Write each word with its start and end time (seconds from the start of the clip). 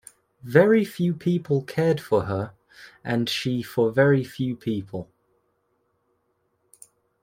Very 0.41 0.83
few 0.83 1.13
people 1.13 1.61
cared 1.61 2.01
for 2.01 2.23
her, 2.23 2.53
and 3.03 3.29
she 3.29 3.61
for 3.61 3.91
very 3.91 4.23
few 4.23 4.55
people. 4.55 5.11